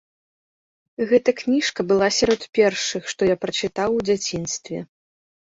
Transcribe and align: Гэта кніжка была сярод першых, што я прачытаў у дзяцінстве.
Гэта 1.11 1.29
кніжка 1.41 1.79
была 1.91 2.07
сярод 2.21 2.41
першых, 2.61 3.03
што 3.15 3.21
я 3.33 3.37
прачытаў 3.45 4.01
у 4.01 4.03
дзяцінстве. 4.09 4.77